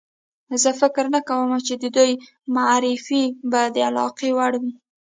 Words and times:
زه 0.61 0.69
فکر 0.81 1.05
نه 1.15 1.21
کوم 1.27 1.49
چې 1.67 1.73
د 1.81 1.83
دوی 1.97 2.11
معرفي 2.55 3.23
به 3.51 3.61
د 3.75 3.77
علاقې 3.89 4.29
وړ 4.37 4.53
وي. 4.61 4.73